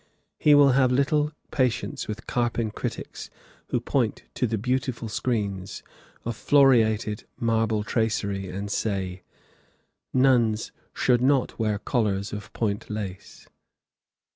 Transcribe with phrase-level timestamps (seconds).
[0.39, 3.29] He will have little patience with carping critics
[3.67, 5.83] who point to the beautiful screens,
[6.25, 9.21] of floriated marble tracery, and say:
[10.11, 13.47] "Nuns should not wear collars of point lace."